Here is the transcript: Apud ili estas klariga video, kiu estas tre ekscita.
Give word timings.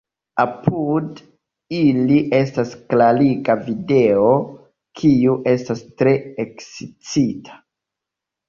Apud 0.43 1.19
ili 1.79 2.17
estas 2.37 2.73
klariga 2.93 3.57
video, 3.67 4.33
kiu 5.01 5.37
estas 5.53 5.85
tre 6.01 6.15
ekscita. 6.47 7.61